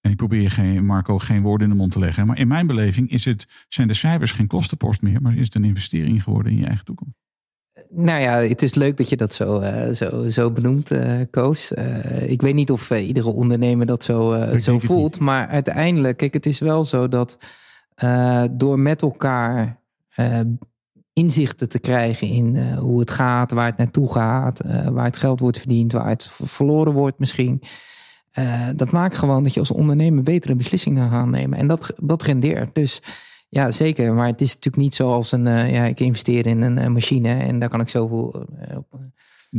En 0.00 0.10
ik 0.10 0.16
probeer 0.16 0.50
geen, 0.50 0.86
Marco 0.86 1.18
geen 1.18 1.42
woorden 1.42 1.66
in 1.66 1.72
de 1.72 1.78
mond 1.78 1.92
te 1.92 1.98
leggen. 1.98 2.26
Maar 2.26 2.38
in 2.38 2.48
mijn 2.48 2.66
beleving 2.66 3.10
is 3.10 3.24
het, 3.24 3.46
zijn 3.68 3.88
de 3.88 3.94
cijfers 3.94 4.32
geen 4.32 4.46
kostenpost 4.46 5.02
meer, 5.02 5.22
maar 5.22 5.36
is 5.36 5.44
het 5.44 5.54
een 5.54 5.64
investering 5.64 6.22
geworden 6.22 6.52
in 6.52 6.58
je 6.58 6.66
eigen 6.66 6.84
toekomst. 6.84 7.14
Nou 7.88 8.20
ja, 8.20 8.40
het 8.40 8.62
is 8.62 8.74
leuk 8.74 8.96
dat 8.96 9.08
je 9.08 9.16
dat 9.16 9.34
zo, 9.34 9.60
uh, 9.60 9.88
zo, 9.88 10.28
zo 10.28 10.50
benoemt, 10.50 10.92
uh, 10.92 11.20
Koos. 11.30 11.72
Uh, 11.72 12.30
ik 12.30 12.42
weet 12.42 12.54
niet 12.54 12.70
of 12.70 12.90
iedere 12.90 13.28
ondernemer 13.28 13.86
dat 13.86 14.04
zo, 14.04 14.46
zo 14.58 14.78
voelt. 14.78 15.18
Maar 15.18 15.48
uiteindelijk, 15.48 16.16
kijk, 16.16 16.34
het 16.34 16.46
is 16.46 16.58
wel 16.58 16.84
zo 16.84 17.08
dat 17.08 17.38
door 18.50 18.78
met 18.78 19.02
elkaar 19.02 19.80
inzichten 21.14 21.68
te 21.68 21.78
krijgen 21.78 22.28
in 22.28 22.54
uh, 22.54 22.78
hoe 22.78 23.00
het 23.00 23.10
gaat, 23.10 23.52
waar 23.52 23.66
het 23.66 23.76
naartoe 23.76 24.12
gaat, 24.12 24.64
uh, 24.66 24.88
waar 24.88 25.04
het 25.04 25.16
geld 25.16 25.40
wordt 25.40 25.58
verdiend, 25.58 25.92
waar 25.92 26.08
het 26.08 26.30
verloren 26.42 26.92
wordt 26.92 27.18
misschien. 27.18 27.62
Uh, 28.38 28.68
dat 28.76 28.90
maakt 28.90 29.16
gewoon 29.16 29.42
dat 29.42 29.54
je 29.54 29.60
als 29.60 29.70
ondernemer 29.70 30.22
betere 30.22 30.54
beslissingen 30.54 31.10
gaat 31.10 31.26
nemen. 31.28 31.58
En 31.58 31.66
dat, 31.66 31.92
dat 31.96 32.22
rendeert. 32.22 32.74
Dus 32.74 33.02
ja, 33.48 33.70
zeker. 33.70 34.14
Maar 34.14 34.26
het 34.26 34.40
is 34.40 34.54
natuurlijk 34.54 34.82
niet 34.82 34.94
zoals 34.94 35.32
een, 35.32 35.46
ja, 35.46 35.84
ik 35.84 36.00
investeer 36.00 36.46
in 36.46 36.62
een, 36.62 36.92
machine 36.92 37.34
en 37.34 37.58
daar 37.58 37.68
kan 37.68 37.80
ik 37.80 37.88
zoveel 37.88 38.46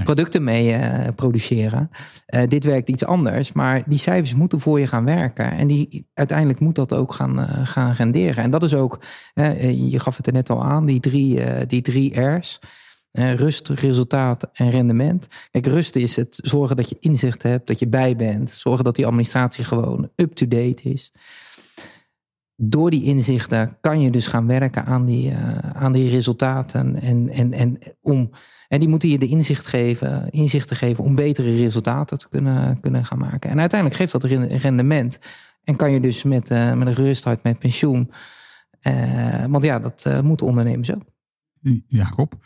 producten 0.04 0.44
mee 0.44 0.74
eh, 0.74 1.08
produceren. 1.16 1.90
Eh, 2.26 2.48
dit 2.48 2.64
werkt 2.64 2.90
iets 2.90 3.06
anders, 3.06 3.52
maar 3.52 3.84
die 3.86 4.00
cijfers 4.00 4.36
moeten 4.36 4.60
voor 4.60 4.80
je 4.80 4.88
gaan 4.88 5.06
werken. 5.06 5.52
En 5.52 5.68
die, 5.68 6.08
uiteindelijk 6.14 6.60
moet 6.60 6.76
dat 6.76 6.94
ook 6.94 7.14
gaan, 7.14 7.40
eh, 7.40 7.68
gaan 7.68 7.94
renderen. 7.94 8.44
En 8.44 8.52
dat 8.52 8.64
is 8.64 8.74
ook, 8.74 9.00
je 9.34 10.00
gaf 10.00 10.18
het 10.18 10.28
er 10.28 10.34
net 10.34 10.50
al 10.50 10.64
aan, 10.64 10.86
die 10.86 11.00
drie, 11.00 11.66
die 11.66 11.82
drie 11.82 12.22
R's. 12.22 12.60
rust, 13.12 13.70
resultaat 13.70 14.50
en 14.54 14.70
rendement. 14.70 15.28
Kijk, 15.52 15.66
rust 15.66 15.96
is 15.96 16.16
het 16.16 16.40
zorgen 16.42 16.76
dat 16.76 16.90
je 16.90 16.98
inzicht 17.00 17.44
hebt, 17.44 17.68
dat 17.68 17.80
je 17.80 17.88
bij 17.88 18.16
bent. 18.16 18.50
Zorgen 18.50 18.84
dat 18.84 18.96
die 18.96 19.06
administratie 19.06 19.64
gewoon 19.64 20.10
up-to-date 20.16 20.90
is 20.90 21.12
door 22.56 22.90
die 22.90 23.04
inzichten 23.04 23.78
kan 23.82 24.02
je 24.02 24.12
dus 24.12 24.28
gaan 24.28 24.48
werken 24.48 24.86
aan 24.86 25.06
die, 25.06 25.32
uh, 25.32 25.58
aan 25.58 25.92
die 25.92 26.10
resultaten. 26.10 27.02
En, 27.02 27.30
en, 27.30 27.54
en, 27.54 27.80
om, 28.02 28.32
en 28.68 28.80
die 28.80 28.90
moeten 28.90 29.10
je 29.10 29.20
de 29.20 29.28
inzicht 29.28 29.66
geven, 29.66 30.30
inzichten 30.30 30.76
geven 30.76 31.04
om 31.04 31.16
betere 31.16 31.56
resultaten 31.56 32.18
te 32.18 32.30
kunnen, 32.30 32.80
kunnen 32.80 33.06
gaan 33.06 33.18
maken. 33.18 33.50
En 33.50 33.60
uiteindelijk 33.60 34.00
geeft 34.00 34.12
dat 34.12 34.24
rendement. 34.62 35.20
En 35.64 35.76
kan 35.76 35.92
je 35.92 36.00
dus 36.00 36.24
met, 36.24 36.52
uh, 36.52 36.74
met 36.74 36.88
een 36.88 36.96
gerustheid 36.96 37.44
met 37.44 37.60
pensioen. 37.60 38.12
Uh, 38.82 39.46
want 39.46 39.64
ja, 39.64 39.80
dat 39.80 40.24
moeten 40.24 40.48
ondernemers 40.48 40.94
ook. 40.94 41.04
Jacob, 41.88 42.38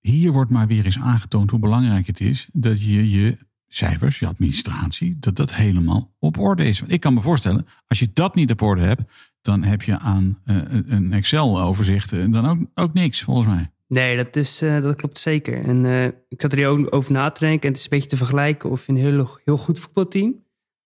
hier 0.00 0.32
wordt 0.32 0.50
maar 0.50 0.66
weer 0.66 0.84
eens 0.84 0.98
aangetoond 0.98 1.50
hoe 1.50 1.60
belangrijk 1.60 2.06
het 2.06 2.20
is 2.20 2.48
dat 2.52 2.82
je 2.82 3.10
je 3.10 3.38
cijfers, 3.68 4.18
je 4.18 4.26
administratie, 4.26 5.16
dat 5.18 5.36
dat 5.36 5.54
helemaal 5.54 6.14
op 6.18 6.38
orde 6.38 6.64
is. 6.64 6.80
Want 6.80 6.92
ik 6.92 7.00
kan 7.00 7.14
me 7.14 7.20
voorstellen, 7.20 7.66
als 7.86 7.98
je 7.98 8.10
dat 8.12 8.34
niet 8.34 8.50
op 8.50 8.62
orde 8.62 8.80
hebt, 8.80 9.02
dan 9.40 9.62
heb 9.62 9.82
je 9.82 9.98
aan 9.98 10.38
uh, 10.44 10.56
een 10.86 11.12
Excel-overzicht 11.12 12.12
uh, 12.12 12.32
dan 12.32 12.48
ook, 12.48 12.58
ook 12.74 12.94
niks, 12.94 13.22
volgens 13.22 13.46
mij. 13.46 13.70
Nee, 13.86 14.16
dat, 14.16 14.36
is, 14.36 14.62
uh, 14.62 14.80
dat 14.80 14.96
klopt 14.96 15.18
zeker. 15.18 15.64
En 15.64 15.84
ik 16.28 16.40
zat 16.40 16.52
er 16.52 16.58
hier 16.58 16.68
ook 16.68 16.94
over 16.94 17.12
na 17.12 17.30
te 17.30 17.44
denken. 17.44 17.62
En 17.62 17.68
het 17.68 17.76
is 17.76 17.84
een 17.84 17.90
beetje 17.90 18.08
te 18.08 18.16
vergelijken 18.16 18.70
of 18.70 18.86
je 18.86 18.92
een 18.92 18.98
heel, 18.98 19.38
heel 19.44 19.56
goed 19.56 19.78
voetbalteam 19.78 20.34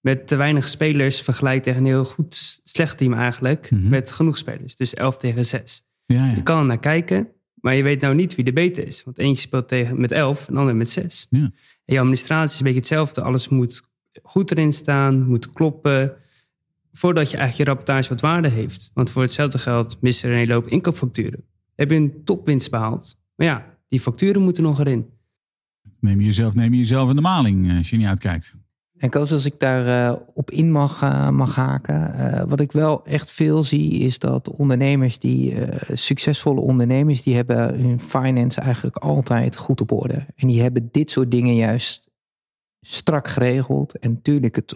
met 0.05 0.27
te 0.27 0.37
weinig 0.37 0.69
spelers 0.69 1.21
vergelijkt 1.21 1.65
tegen 1.65 1.81
een 1.81 1.87
heel 1.87 2.05
goed 2.05 2.61
slecht 2.65 2.99
team 2.99 3.13
eigenlijk. 3.13 3.71
Mm 3.71 3.81
-hmm. 3.81 3.89
Met 3.89 4.13
genoeg 4.13 4.39
spelers. 4.39 4.77
Dus 4.77 4.95
11 4.95 5.17
tegen 5.17 5.45
6. 5.45 5.83
Ja, 6.07 6.27
ja. 6.27 6.35
Je 6.35 6.43
kan 6.43 6.59
er 6.59 6.65
naar 6.65 6.79
kijken, 6.79 7.29
maar 7.55 7.75
je 7.75 7.83
weet 7.83 8.01
nou 8.01 8.15
niet 8.15 8.35
wie 8.35 8.45
de 8.45 8.53
beter 8.53 8.87
is. 8.87 9.05
Want 9.05 9.19
eentje 9.19 9.47
speelt 9.47 9.69
tegen, 9.69 10.01
met 10.01 10.13
11 10.13 10.49
en 10.49 10.55
de 10.55 10.61
ander 10.61 10.77
met 10.77 10.91
6. 10.91 11.27
Ja. 11.31 11.39
En 11.39 11.53
je 11.85 11.99
administratie 11.99 12.53
is 12.53 12.59
een 12.59 12.65
beetje 12.65 12.79
hetzelfde. 12.79 13.23
Alles 13.23 13.49
moet 13.49 13.83
goed 14.23 14.51
erin 14.51 14.73
staan, 14.73 15.27
moet 15.27 15.53
kloppen 15.53 16.17
voordat 16.97 17.31
je 17.31 17.37
eigenlijk 17.37 17.69
je 17.69 17.75
rapportage 17.75 18.09
wat 18.09 18.21
waarde 18.21 18.49
heeft. 18.49 18.91
Want 18.95 19.11
voor 19.11 19.23
hetzelfde 19.23 19.59
geld 19.59 20.01
missen 20.01 20.29
er 20.29 20.35
een 20.35 20.41
hele 20.41 20.53
hoop 20.53 20.69
inkoopfacturen. 20.69 21.45
Heb 21.75 21.91
je 21.91 21.97
een 21.97 22.25
topwinst 22.25 22.71
behaald. 22.71 23.17
Maar 23.35 23.47
ja, 23.47 23.67
die 23.89 24.01
facturen 24.01 24.43
moeten 24.43 24.63
nog 24.63 24.79
erin. 24.79 25.07
Neem 26.01 26.21
je 26.21 26.27
jezelf, 26.27 26.55
neem 26.55 26.73
je 26.73 26.79
jezelf 26.79 27.09
in 27.09 27.17
de 27.17 27.23
maling 27.23 27.71
eh, 27.71 27.77
als 27.77 27.91
je 27.91 27.97
niet 27.97 28.07
uitkijkt. 28.07 28.55
En 28.97 29.11
Koos, 29.11 29.33
als 29.33 29.45
ik 29.45 29.61
daar 29.61 30.11
uh, 30.13 30.19
op 30.35 30.51
in 30.51 30.73
mag, 30.73 31.03
uh, 31.03 31.31
mag 31.31 31.55
haken. 31.55 32.15
Uh, 32.15 32.43
wat 32.43 32.61
ik 32.61 32.73
wel 32.73 33.05
echt 33.05 33.33
veel 33.33 33.63
zie, 33.63 33.93
is 33.93 34.19
dat 34.19 34.49
ondernemers 34.49 35.19
die 35.19 35.57
succesvolle 35.93 36.61
ondernemers, 36.61 37.23
die 37.23 37.35
hebben 37.35 37.81
hun 37.81 38.01
finance 38.01 38.61
eigenlijk 38.61 38.97
altijd 38.97 39.57
goed 39.57 39.81
op 39.81 39.93
orde. 39.93 40.27
En 40.37 40.49
die 40.49 40.63
hebben 40.63 40.89
dit 40.91 41.11
soort 41.11 41.31
dingen 41.31 41.55
juist 41.55 42.11
strak 42.81 43.29
geregeld. 43.29 43.99
En 43.99 44.13
natuurlijk, 44.13 44.57
het 44.57 44.75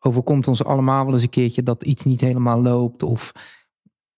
overkomt 0.00 0.48
ons 0.48 0.64
allemaal 0.64 1.04
wel 1.04 1.14
eens 1.14 1.22
een 1.22 1.28
keertje 1.28 1.62
dat 1.62 1.84
iets 1.84 2.04
niet 2.04 2.20
helemaal 2.20 2.62
loopt. 2.62 3.02
Of 3.02 3.32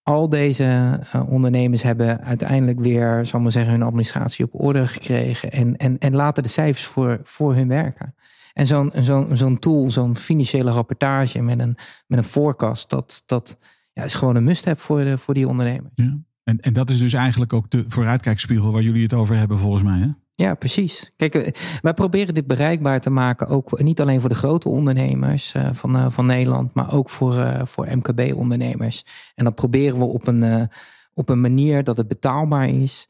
al 0.02 0.28
deze 0.28 1.00
uh, 1.14 1.30
ondernemers 1.30 1.82
hebben 1.82 2.20
uiteindelijk 2.20 2.80
weer, 2.80 3.26
zal 3.26 3.40
maar 3.40 3.52
zeggen, 3.52 3.72
hun 3.72 3.82
administratie 3.82 4.44
op 4.44 4.60
orde 4.60 4.86
gekregen. 4.86 5.50
En, 5.50 5.76
en, 5.76 5.98
en 5.98 6.14
laten 6.14 6.42
de 6.42 6.48
cijfers 6.48 6.86
voor, 6.86 7.20
voor 7.22 7.54
hun 7.54 7.68
werken. 7.68 8.14
En 8.52 8.66
zo'n 8.66 8.90
zo'n 8.94 9.36
zo'n 9.36 9.58
tool, 9.58 9.90
zo'n 9.90 10.16
financiële 10.16 10.70
rapportage 10.70 11.42
met 11.42 11.60
een, 11.60 11.76
met 12.06 12.18
een 12.18 12.24
forecast, 12.24 12.90
dat, 12.90 13.22
dat 13.26 13.58
ja, 13.92 14.04
is 14.04 14.14
gewoon 14.14 14.36
een 14.36 14.44
must-have 14.44 14.80
voor, 14.80 15.04
de, 15.04 15.18
voor 15.18 15.34
die 15.34 15.48
ondernemers. 15.48 15.92
Ja. 15.94 16.18
En, 16.44 16.60
en 16.60 16.72
dat 16.72 16.90
is 16.90 16.98
dus 16.98 17.12
eigenlijk 17.12 17.52
ook 17.52 17.70
de 17.70 17.84
vooruitkijkspiegel 17.88 18.72
waar 18.72 18.82
jullie 18.82 19.02
het 19.02 19.14
over 19.14 19.36
hebben, 19.36 19.58
volgens 19.58 19.82
mij. 19.82 19.98
Hè? 19.98 20.08
Ja, 20.40 20.54
precies. 20.54 21.10
Kijk, 21.16 21.34
eh, 21.34 21.52
wij 21.82 21.94
proberen 21.94 22.34
dit 22.34 22.46
bereikbaar 22.46 23.00
te 23.00 23.10
maken, 23.10 23.48
ook 23.48 23.82
niet 23.82 24.00
alleen 24.00 24.20
voor 24.20 24.28
de 24.28 24.34
grote 24.34 24.68
ondernemers 24.68 25.54
uh, 25.54 25.68
van, 25.72 25.96
uh, 25.96 26.06
van 26.10 26.26
Nederland, 26.26 26.74
maar 26.74 26.92
ook 26.92 27.10
voor, 27.10 27.62
voor 27.64 27.86
MKB-ondernemers. 27.96 29.04
En 29.34 29.44
dat 29.44 29.54
proberen 29.54 29.98
we 29.98 30.04
op 30.04 30.26
een, 30.26 30.68
op 31.14 31.28
een 31.28 31.40
manier 31.40 31.84
dat 31.84 31.96
het 31.96 32.08
betaalbaar 32.08 32.68
is. 32.68 33.08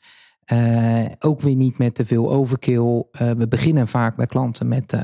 ook 1.18 1.40
weer 1.40 1.54
niet 1.54 1.78
met 1.78 1.94
te 1.94 2.06
veel 2.06 2.30
overkill. 2.30 3.04
we 3.10 3.46
beginnen 3.48 3.88
vaak 3.88 4.16
bij 4.16 4.26
klanten 4.26 4.68
met 4.68 4.96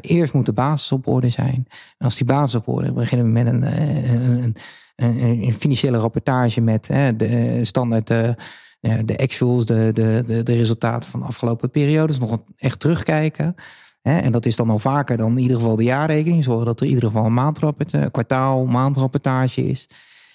eerst 0.00 0.32
moet 0.32 0.46
de 0.46 0.52
basis 0.52 0.92
op 0.92 1.06
orde 1.06 1.28
zijn. 1.28 1.66
En 1.98 2.04
als 2.04 2.16
die 2.16 2.26
basis 2.26 2.54
op 2.54 2.68
orde, 2.68 2.92
beginnen 2.92 3.26
we 3.26 3.32
met 3.32 3.46
een, 3.46 3.62
een, 4.12 4.56
een, 4.96 5.42
een 5.44 5.54
financiële 5.54 5.98
rapportage 5.98 6.60
met 6.60 6.84
de 7.16 7.60
standaard 7.64 8.10
de 9.04 9.18
actuals, 9.18 9.64
de, 9.64 9.90
de, 9.92 10.22
de, 10.26 10.42
de, 10.42 10.54
resultaten 10.54 11.10
van 11.10 11.20
de 11.20 11.26
afgelopen 11.26 11.70
periodes 11.70 12.18
nog 12.18 12.38
echt 12.56 12.80
terugkijken. 12.80 13.54
En 14.02 14.32
dat 14.32 14.46
is 14.46 14.56
dan 14.56 14.70
al 14.70 14.78
vaker 14.78 15.16
dan 15.16 15.30
in 15.30 15.42
ieder 15.42 15.56
geval 15.56 15.76
de 15.76 15.82
jaarrekening. 15.82 16.44
Zorgen 16.44 16.66
dat 16.66 16.80
er 16.80 16.86
in 16.86 16.92
ieder 16.92 17.08
geval 17.08 17.24
een 17.24 17.34
maandrapport, 17.34 18.10
kwartaal, 18.10 18.66
maandrapportage 18.66 19.66
is. 19.66 19.88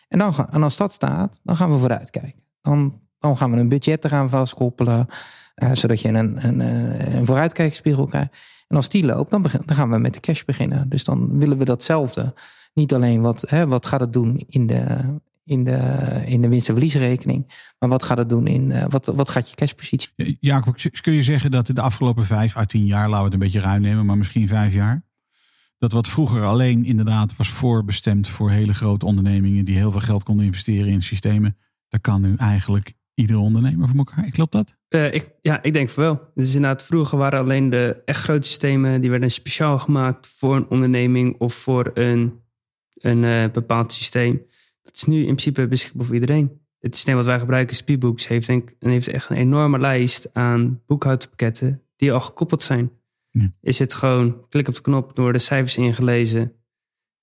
En, 0.07 0.19
dan, 0.19 0.33
en 0.49 0.63
als 0.63 0.77
dat 0.77 0.93
staat, 0.93 1.39
dan 1.43 1.55
gaan 1.55 1.71
we 1.71 1.77
vooruitkijken. 1.77 2.43
Dan, 2.61 2.99
dan 3.19 3.37
gaan 3.37 3.51
we 3.51 3.57
een 3.57 3.69
budget 3.69 4.05
eraan 4.05 4.29
vastkoppelen. 4.29 5.07
Uh, 5.63 5.71
zodat 5.73 6.01
je 6.01 6.07
een, 6.07 6.47
een, 6.47 6.59
een 7.15 7.25
vooruitkijkspiegel 7.25 8.05
krijgt. 8.05 8.29
En 8.67 8.75
als 8.75 8.89
die 8.89 9.05
loopt, 9.05 9.31
dan, 9.31 9.41
begin, 9.41 9.61
dan 9.65 9.75
gaan 9.75 9.89
we 9.89 9.97
met 9.97 10.13
de 10.13 10.19
cash 10.19 10.43
beginnen. 10.43 10.89
Dus 10.89 11.03
dan 11.03 11.37
willen 11.37 11.57
we 11.57 11.65
datzelfde. 11.65 12.33
Niet 12.73 12.93
alleen 12.93 13.21
wat, 13.21 13.45
hè, 13.47 13.67
wat 13.67 13.85
gaat 13.85 13.99
het 13.99 14.13
doen 14.13 14.43
in 14.47 14.67
de, 14.67 14.85
in 15.43 15.63
de, 15.63 15.77
in 16.25 16.41
de 16.41 16.47
winst- 16.47 16.67
en 16.67 16.73
verliesrekening. 16.73 17.51
Maar 17.79 17.89
wat 17.89 18.03
gaat 18.03 18.17
het 18.17 18.29
doen 18.29 18.47
in, 18.47 18.69
uh, 18.69 18.85
wat, 18.89 19.05
wat 19.05 19.29
gaat 19.29 19.49
je 19.49 19.55
cashpositie? 19.55 20.37
Jacob, 20.39 20.75
kun 21.01 21.13
je 21.13 21.23
zeggen 21.23 21.51
dat 21.51 21.67
de 21.67 21.81
afgelopen 21.81 22.25
vijf 22.25 22.57
à 22.57 22.65
tien 22.65 22.85
jaar, 22.85 23.09
laten 23.09 23.17
we 23.17 23.23
het 23.23 23.33
een 23.33 23.39
beetje 23.39 23.59
ruim 23.59 23.81
nemen, 23.81 24.05
maar 24.05 24.17
misschien 24.17 24.47
vijf 24.47 24.73
jaar, 24.73 25.03
dat 25.77 25.91
wat 25.91 26.07
vroeger 26.07 26.43
alleen 26.43 26.85
inderdaad 26.85 27.35
was 27.35 27.49
voorbestemd 27.49 28.27
voor 28.27 28.49
hele 28.49 28.73
grote 28.73 29.05
ondernemingen 29.05 29.65
die 29.65 29.75
heel 29.75 29.91
veel 29.91 30.01
geld 30.01 30.23
konden 30.23 30.45
investeren 30.45 30.91
in 30.91 31.01
systemen, 31.01 31.57
dat 31.87 32.01
kan 32.01 32.21
nu 32.21 32.35
eigenlijk 32.35 32.93
iedere 33.13 33.39
ondernemer 33.39 33.87
voor 33.87 33.97
elkaar. 33.97 34.29
Klopt 34.29 34.51
dat? 34.51 34.77
Uh, 34.89 35.13
ik, 35.13 35.29
ja, 35.41 35.63
ik 35.63 35.73
denk 35.73 35.89
voor 35.89 36.03
wel. 36.03 36.31
Dus 36.33 36.55
inderdaad, 36.55 36.83
vroeger 36.83 37.17
waren 37.17 37.39
alleen 37.39 37.69
de 37.69 38.01
echt 38.05 38.23
grote 38.23 38.47
systemen, 38.47 39.01
die 39.01 39.09
werden 39.09 39.31
speciaal 39.31 39.79
gemaakt 39.79 40.27
voor 40.27 40.55
een 40.55 40.69
onderneming 40.69 41.35
of 41.39 41.53
voor 41.53 41.91
een, 41.93 42.33
een 42.93 43.23
uh, 43.23 43.45
bepaald 43.51 43.93
systeem. 43.93 44.41
Dat 44.81 44.95
is 44.95 45.03
nu 45.03 45.17
in 45.17 45.23
principe 45.23 45.67
beschikbaar 45.67 46.05
voor 46.05 46.15
iedereen. 46.15 46.59
Het 46.79 46.95
systeem 46.95 47.15
wat 47.15 47.25
wij 47.25 47.39
gebruiken, 47.39 47.75
Speedbooks, 47.75 48.27
heeft, 48.27 48.47
denk, 48.47 48.73
heeft 48.79 49.07
echt 49.07 49.29
een 49.29 49.37
enorme 49.37 49.79
lijst 49.79 50.33
aan 50.33 50.81
boekhoudpakketten 50.85 51.81
die 51.95 52.11
al 52.11 52.19
gekoppeld 52.19 52.61
zijn. 52.61 52.91
Ja. 53.29 53.53
Is 53.61 53.79
het 53.79 53.93
gewoon 53.93 54.47
klik 54.49 54.67
op 54.67 54.73
de 54.73 54.81
knop, 54.81 55.15
door 55.15 55.33
de 55.33 55.39
cijfers 55.39 55.77
ingelezen. 55.77 56.41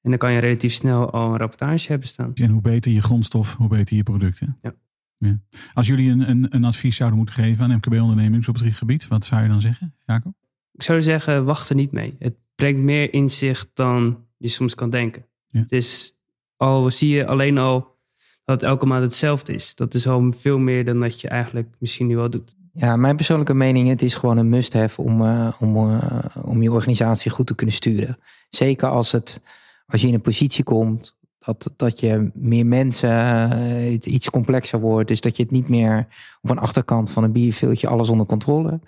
En 0.00 0.10
dan 0.10 0.18
kan 0.18 0.32
je 0.32 0.38
relatief 0.38 0.72
snel 0.72 1.10
al 1.10 1.30
een 1.30 1.38
rapportage 1.38 1.88
hebben 1.88 2.08
staan. 2.08 2.34
En 2.34 2.50
hoe 2.50 2.60
beter 2.60 2.92
je 2.92 3.02
grondstof, 3.02 3.54
hoe 3.54 3.68
beter 3.68 3.96
je 3.96 4.02
producten. 4.02 4.58
Ja. 4.62 4.74
ja. 5.18 5.40
Als 5.74 5.86
jullie 5.86 6.10
een, 6.10 6.30
een, 6.30 6.46
een, 6.50 6.64
advies 6.64 6.96
zouden 6.96 7.18
moeten 7.18 7.34
geven 7.36 7.64
aan 7.64 7.76
MKB-ondernemings 7.76 8.48
op 8.48 8.58
het 8.58 8.74
gebied, 8.74 9.08
wat 9.08 9.24
zou 9.24 9.42
je 9.42 9.48
dan 9.48 9.60
zeggen, 9.60 9.94
Jacob? 10.06 10.34
Ik 10.72 10.82
zou 10.82 11.02
zeggen, 11.02 11.44
wacht 11.44 11.68
er 11.68 11.76
niet 11.76 11.92
mee. 11.92 12.16
Het 12.18 12.34
brengt 12.54 12.80
meer 12.80 13.12
inzicht 13.12 13.70
dan 13.74 14.26
je 14.36 14.48
soms 14.48 14.74
kan 14.74 14.90
denken. 14.90 15.26
Ja. 15.46 15.60
Het 15.60 15.72
is 15.72 16.17
al 16.58 16.90
zie 16.90 17.08
je 17.08 17.26
alleen 17.26 17.58
al 17.58 17.96
dat 18.44 18.62
elke 18.62 18.86
maand 18.86 19.02
hetzelfde 19.02 19.52
is. 19.52 19.74
Dat 19.74 19.94
is 19.94 20.08
al 20.08 20.32
veel 20.32 20.58
meer 20.58 20.84
dan 20.84 21.00
dat 21.00 21.20
je 21.20 21.28
eigenlijk 21.28 21.68
misschien 21.78 22.06
nu 22.06 22.18
al 22.18 22.30
doet. 22.30 22.54
Ja, 22.72 22.96
mijn 22.96 23.16
persoonlijke 23.16 23.54
mening, 23.54 23.88
het 23.88 24.02
is 24.02 24.14
gewoon 24.14 24.36
een 24.36 24.48
must-have 24.48 25.02
om, 25.02 25.22
uh, 25.22 25.52
om, 25.58 25.76
uh, 25.76 26.20
om 26.42 26.62
je 26.62 26.72
organisatie 26.72 27.30
goed 27.30 27.46
te 27.46 27.54
kunnen 27.54 27.74
sturen. 27.74 28.18
Zeker 28.48 28.88
als, 28.88 29.12
het, 29.12 29.40
als 29.86 30.00
je 30.00 30.08
in 30.08 30.14
een 30.14 30.20
positie 30.20 30.64
komt 30.64 31.16
dat, 31.38 31.72
dat 31.76 32.00
je 32.00 32.30
meer 32.34 32.66
mensen 32.66 33.10
uh, 33.58 33.92
iets 33.92 34.30
complexer 34.30 34.80
wordt. 34.80 35.08
Dus 35.08 35.20
dat 35.20 35.36
je 35.36 35.42
het 35.42 35.52
niet 35.52 35.68
meer 35.68 36.06
op 36.40 36.50
een 36.50 36.58
achterkant 36.58 37.10
van 37.10 37.24
een 37.24 37.32
bierveeltje 37.32 37.88
alles 37.88 38.08
onder 38.08 38.26
controle. 38.26 38.80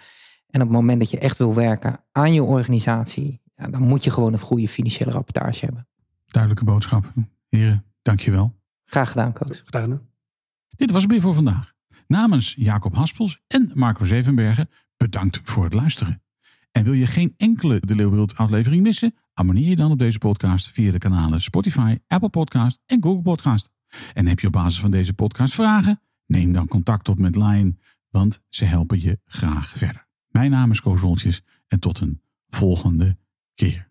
En 0.51 0.61
op 0.61 0.69
het 0.69 0.77
moment 0.77 0.99
dat 0.99 1.11
je 1.11 1.19
echt 1.19 1.39
wil 1.39 1.55
werken 1.55 2.01
aan 2.13 2.35
je 2.35 2.43
organisatie, 2.43 3.41
ja, 3.55 3.69
dan 3.69 3.83
moet 3.83 4.05
je 4.05 4.11
gewoon 4.11 4.33
een 4.33 4.39
goede 4.39 4.69
financiële 4.69 5.11
rapportage 5.11 5.65
hebben. 5.65 5.89
Duidelijke 6.27 6.65
boodschap. 6.65 7.13
Heren, 7.51 7.85
dankjewel. 8.03 8.59
Graag 8.85 9.09
gedaan, 9.09 9.33
coach. 9.33 9.61
Gedaan. 9.65 10.09
Dit 10.77 10.91
was 10.91 11.03
het 11.03 11.11
weer 11.11 11.21
voor 11.21 11.35
vandaag. 11.35 11.73
Namens 12.07 12.55
Jacob 12.59 12.95
Haspels 12.95 13.41
en 13.47 13.71
Marco 13.75 14.05
Zevenbergen 14.05 14.69
bedankt 14.97 15.41
voor 15.43 15.65
het 15.65 15.75
luisteren. 15.75 16.23
En 16.73 16.85
wil 16.85 16.93
je 16.93 17.07
geen 17.07 17.35
enkele 17.37 17.81
De 17.81 17.95
Leeuwbeeld 17.95 18.37
aflevering 18.37 18.83
missen? 18.83 19.15
Abonneer 19.35 19.69
je 19.69 19.77
dan 19.77 19.91
op 19.91 19.99
deze 19.99 20.19
podcast 20.19 20.71
via 20.71 20.93
de 20.93 20.99
kanalen 20.99 21.41
Spotify, 21.41 21.99
Apple 22.07 22.29
Podcast 22.29 22.79
en 22.87 23.03
Google 23.03 23.23
Podcast. 23.23 23.71
En 24.15 24.27
heb 24.27 24.41
je 24.41 24.47
op 24.47 24.53
basis 24.53 24.81
van 24.81 24.91
deze 24.91 25.13
podcast 25.13 25.55
vragen? 25.55 26.01
Neem 26.27 26.53
dan 26.53 26.69
contact 26.69 27.09
op 27.09 27.19
met 27.19 27.37
Lion, 27.37 27.79
want 28.11 28.43
ze 28.49 28.65
helpen 28.65 29.01
je 29.03 29.19
graag 29.25 29.69
verder. 29.69 30.07
Mijn 30.29 30.51
naam 30.51 30.71
is 30.71 30.81
Koos 30.81 31.01
Woltjes 31.01 31.43
en 31.67 31.81
tot 31.81 32.01
een 32.01 32.23
volgende 32.49 33.17
keer. 33.55 33.91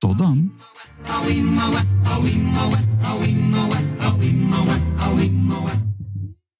Tot 0.00 0.18
dan. 0.18 0.52